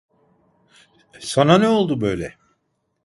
[1.19, 2.37] Sana ne oldu böyle?